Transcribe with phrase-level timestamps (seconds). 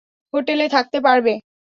[0.33, 1.33] হোটেলে থাকতে পারবে?